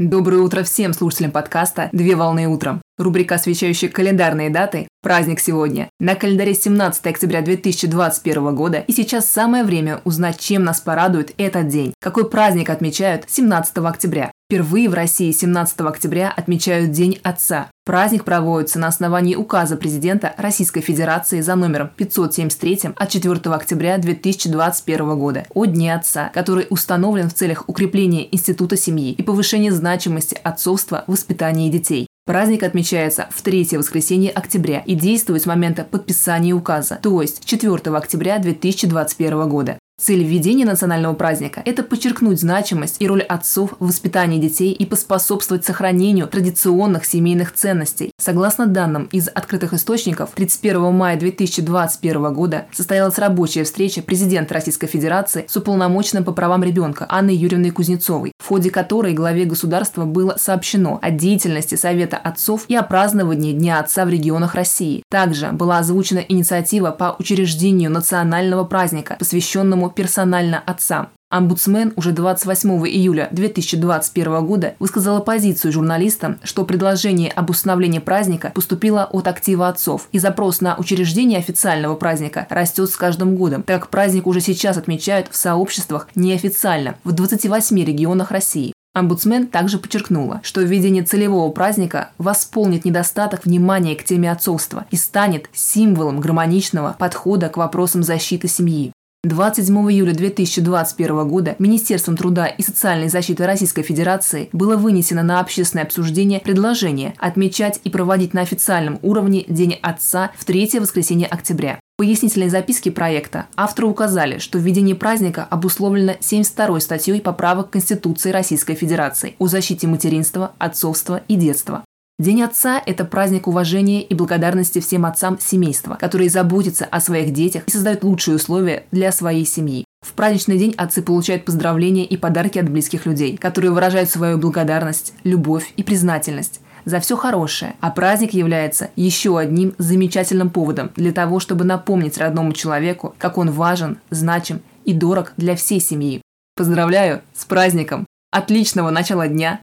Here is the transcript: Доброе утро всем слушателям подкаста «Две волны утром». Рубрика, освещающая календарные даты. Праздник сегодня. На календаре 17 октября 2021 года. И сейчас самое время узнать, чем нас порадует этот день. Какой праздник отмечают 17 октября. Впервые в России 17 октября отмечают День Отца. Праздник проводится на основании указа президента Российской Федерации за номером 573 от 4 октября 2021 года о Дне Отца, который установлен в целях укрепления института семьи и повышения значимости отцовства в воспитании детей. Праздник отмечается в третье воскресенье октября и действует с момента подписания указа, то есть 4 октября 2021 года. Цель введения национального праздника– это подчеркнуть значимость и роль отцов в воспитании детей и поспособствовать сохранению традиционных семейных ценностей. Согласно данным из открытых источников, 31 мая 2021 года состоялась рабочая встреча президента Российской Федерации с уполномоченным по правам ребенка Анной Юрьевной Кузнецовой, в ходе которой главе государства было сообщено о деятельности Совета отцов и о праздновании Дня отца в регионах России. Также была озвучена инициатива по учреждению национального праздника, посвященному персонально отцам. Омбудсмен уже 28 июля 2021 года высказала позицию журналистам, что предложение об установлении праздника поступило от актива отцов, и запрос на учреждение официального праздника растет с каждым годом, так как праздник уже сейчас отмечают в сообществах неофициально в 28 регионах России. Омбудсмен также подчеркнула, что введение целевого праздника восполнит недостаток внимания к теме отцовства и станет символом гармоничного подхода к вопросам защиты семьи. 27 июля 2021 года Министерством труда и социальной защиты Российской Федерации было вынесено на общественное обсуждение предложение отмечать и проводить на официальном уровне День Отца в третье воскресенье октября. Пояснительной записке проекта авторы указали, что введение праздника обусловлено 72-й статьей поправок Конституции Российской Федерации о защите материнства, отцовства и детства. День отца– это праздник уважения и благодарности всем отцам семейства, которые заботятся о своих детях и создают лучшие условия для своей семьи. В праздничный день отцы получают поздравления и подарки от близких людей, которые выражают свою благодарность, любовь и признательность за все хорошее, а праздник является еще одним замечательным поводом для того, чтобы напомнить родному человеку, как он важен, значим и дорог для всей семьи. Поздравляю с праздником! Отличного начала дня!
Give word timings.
Доброе 0.00 0.38
утро 0.38 0.62
всем 0.62 0.94
слушателям 0.94 1.30
подкаста 1.30 1.90
«Две 1.92 2.16
волны 2.16 2.48
утром». 2.48 2.80
Рубрика, 2.96 3.34
освещающая 3.34 3.90
календарные 3.90 4.48
даты. 4.48 4.88
Праздник 5.02 5.40
сегодня. 5.40 5.90
На 6.00 6.14
календаре 6.14 6.54
17 6.54 7.06
октября 7.06 7.42
2021 7.42 8.54
года. 8.54 8.78
И 8.78 8.92
сейчас 8.92 9.28
самое 9.28 9.62
время 9.62 10.00
узнать, 10.04 10.40
чем 10.40 10.64
нас 10.64 10.80
порадует 10.80 11.34
этот 11.36 11.68
день. 11.68 11.92
Какой 12.00 12.30
праздник 12.30 12.70
отмечают 12.70 13.24
17 13.28 13.76
октября. 13.76 14.32
Впервые 14.50 14.88
в 14.88 14.94
России 14.94 15.30
17 15.30 15.80
октября 15.82 16.28
отмечают 16.28 16.90
День 16.90 17.20
Отца. 17.22 17.70
Праздник 17.84 18.24
проводится 18.24 18.80
на 18.80 18.88
основании 18.88 19.36
указа 19.36 19.76
президента 19.76 20.34
Российской 20.38 20.80
Федерации 20.80 21.40
за 21.40 21.54
номером 21.54 21.90
573 21.96 22.94
от 22.96 23.08
4 23.08 23.36
октября 23.54 23.96
2021 23.98 25.16
года 25.16 25.46
о 25.54 25.66
Дне 25.66 25.94
Отца, 25.94 26.32
который 26.34 26.66
установлен 26.68 27.30
в 27.30 27.34
целях 27.34 27.68
укрепления 27.68 28.26
института 28.34 28.76
семьи 28.76 29.12
и 29.12 29.22
повышения 29.22 29.70
значимости 29.70 30.36
отцовства 30.42 31.04
в 31.06 31.12
воспитании 31.12 31.70
детей. 31.70 32.08
Праздник 32.26 32.64
отмечается 32.64 33.28
в 33.30 33.40
третье 33.42 33.78
воскресенье 33.78 34.32
октября 34.32 34.80
и 34.80 34.96
действует 34.96 35.42
с 35.42 35.46
момента 35.46 35.84
подписания 35.84 36.54
указа, 36.54 36.98
то 37.00 37.22
есть 37.22 37.44
4 37.44 37.72
октября 37.96 38.40
2021 38.40 39.48
года. 39.48 39.78
Цель 40.00 40.24
введения 40.24 40.64
национального 40.64 41.12
праздника– 41.12 41.60
это 41.66 41.82
подчеркнуть 41.82 42.40
значимость 42.40 42.96
и 43.00 43.06
роль 43.06 43.20
отцов 43.20 43.74
в 43.78 43.88
воспитании 43.88 44.40
детей 44.40 44.72
и 44.72 44.86
поспособствовать 44.86 45.66
сохранению 45.66 46.26
традиционных 46.26 47.04
семейных 47.04 47.52
ценностей. 47.52 48.10
Согласно 48.16 48.66
данным 48.66 49.10
из 49.12 49.28
открытых 49.28 49.74
источников, 49.74 50.30
31 50.34 50.94
мая 50.94 51.18
2021 51.18 52.32
года 52.32 52.66
состоялась 52.72 53.18
рабочая 53.18 53.64
встреча 53.64 54.00
президента 54.00 54.54
Российской 54.54 54.86
Федерации 54.86 55.44
с 55.46 55.56
уполномоченным 55.58 56.24
по 56.24 56.32
правам 56.32 56.64
ребенка 56.64 57.04
Анной 57.10 57.36
Юрьевной 57.36 57.70
Кузнецовой, 57.70 58.32
в 58.40 58.48
ходе 58.48 58.70
которой 58.70 59.12
главе 59.12 59.44
государства 59.44 60.04
было 60.04 60.36
сообщено 60.38 60.98
о 61.02 61.10
деятельности 61.10 61.74
Совета 61.74 62.16
отцов 62.16 62.64
и 62.68 62.74
о 62.74 62.82
праздновании 62.82 63.52
Дня 63.52 63.78
отца 63.78 64.04
в 64.04 64.08
регионах 64.08 64.54
России. 64.54 65.02
Также 65.10 65.52
была 65.52 65.78
озвучена 65.78 66.20
инициатива 66.20 66.90
по 66.90 67.16
учреждению 67.18 67.90
национального 67.90 68.64
праздника, 68.64 69.16
посвященному 69.18 69.90
персонально 69.90 70.62
отцам. 70.64 71.10
Омбудсмен 71.32 71.92
уже 71.94 72.10
28 72.10 72.68
июля 72.88 73.28
2021 73.30 74.44
года 74.44 74.74
высказала 74.80 75.20
позицию 75.20 75.70
журналистам, 75.70 76.40
что 76.42 76.64
предложение 76.64 77.30
об 77.30 77.50
установлении 77.50 78.00
праздника 78.00 78.50
поступило 78.52 79.04
от 79.04 79.28
актива 79.28 79.68
отцов, 79.68 80.08
и 80.10 80.18
запрос 80.18 80.60
на 80.60 80.74
учреждение 80.76 81.38
официального 81.38 81.94
праздника 81.94 82.48
растет 82.50 82.90
с 82.90 82.96
каждым 82.96 83.36
годом, 83.36 83.62
так 83.62 83.82
как 83.82 83.90
праздник 83.90 84.26
уже 84.26 84.40
сейчас 84.40 84.76
отмечают 84.76 85.28
в 85.30 85.36
сообществах 85.36 86.08
неофициально 86.16 86.96
в 87.04 87.12
28 87.12 87.78
регионах 87.84 88.32
России. 88.32 88.72
Омбудсмен 88.92 89.46
также 89.46 89.78
подчеркнула, 89.78 90.40
что 90.42 90.62
введение 90.62 91.04
целевого 91.04 91.52
праздника 91.52 92.10
восполнит 92.18 92.84
недостаток 92.84 93.44
внимания 93.44 93.94
к 93.94 94.02
теме 94.02 94.32
отцовства 94.32 94.84
и 94.90 94.96
станет 94.96 95.48
символом 95.52 96.18
гармоничного 96.18 96.96
подхода 96.98 97.48
к 97.48 97.56
вопросам 97.56 98.02
защиты 98.02 98.48
семьи. 98.48 98.92
27 99.22 99.76
июля 99.92 100.14
2021 100.14 101.28
года 101.28 101.54
Министерством 101.58 102.16
труда 102.16 102.46
и 102.46 102.62
социальной 102.62 103.10
защиты 103.10 103.44
Российской 103.44 103.82
Федерации 103.82 104.48
было 104.54 104.78
вынесено 104.78 105.22
на 105.22 105.40
общественное 105.40 105.84
обсуждение 105.84 106.40
предложение 106.40 107.12
отмечать 107.18 107.80
и 107.84 107.90
проводить 107.90 108.32
на 108.32 108.40
официальном 108.40 108.98
уровне 109.02 109.44
День 109.46 109.78
Отца 109.82 110.30
в 110.38 110.46
третье 110.46 110.80
воскресенье 110.80 111.26
октября. 111.26 111.80
Пояснительной 111.98 112.48
записке 112.48 112.90
проекта 112.90 113.44
авторы 113.56 113.88
указали, 113.88 114.38
что 114.38 114.58
введение 114.58 114.96
праздника 114.96 115.44
обусловлено 115.44 116.12
72-й 116.18 116.80
статьей 116.80 117.20
поправок 117.20 117.68
Конституции 117.68 118.30
Российской 118.30 118.74
Федерации 118.74 119.34
о 119.38 119.48
защите 119.48 119.86
материнства, 119.86 120.52
отцовства 120.58 121.20
и 121.28 121.34
детства. 121.34 121.84
День 122.20 122.42
отца– 122.42 122.82
это 122.86 123.06
праздник 123.06 123.46
уважения 123.46 124.02
и 124.02 124.12
благодарности 124.12 124.78
всем 124.80 125.06
отцам 125.06 125.38
семейства, 125.40 125.94
которые 125.94 126.28
заботятся 126.28 126.84
о 126.84 127.00
своих 127.00 127.32
детях 127.32 127.62
и 127.66 127.70
создают 127.70 128.04
лучшие 128.04 128.36
условия 128.36 128.84
для 128.90 129.10
своей 129.10 129.46
семьи. 129.46 129.86
В 130.06 130.12
праздничный 130.12 130.58
день 130.58 130.74
отцы 130.76 131.00
получают 131.00 131.46
поздравления 131.46 132.04
и 132.04 132.18
подарки 132.18 132.58
от 132.58 132.68
близких 132.68 133.06
людей, 133.06 133.38
которые 133.38 133.70
выражают 133.70 134.10
свою 134.10 134.36
благодарность, 134.36 135.14
любовь 135.24 135.72
и 135.78 135.82
признательность 135.82 136.60
за 136.84 137.00
все 137.00 137.16
хорошее, 137.16 137.76
а 137.80 137.90
праздник 137.90 138.34
является 138.34 138.90
еще 138.96 139.38
одним 139.38 139.74
замечательным 139.78 140.50
поводом 140.50 140.90
для 140.96 141.12
того, 141.12 141.40
чтобы 141.40 141.64
напомнить 141.64 142.18
родному 142.18 142.52
человеку, 142.52 143.14
как 143.16 143.38
он 143.38 143.50
важен, 143.50 143.96
значим 144.10 144.60
и 144.84 144.92
дорог 144.92 145.32
для 145.38 145.56
всей 145.56 145.80
семьи. 145.80 146.20
Поздравляю 146.54 147.22
с 147.32 147.46
праздником! 147.46 148.04
Отличного 148.30 148.90
начала 148.90 149.26
дня! 149.26 149.62